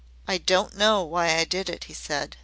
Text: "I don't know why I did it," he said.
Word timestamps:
"I 0.27 0.39
don't 0.39 0.75
know 0.75 1.03
why 1.03 1.35
I 1.37 1.43
did 1.43 1.69
it," 1.69 1.83
he 1.83 1.93
said. 1.93 2.35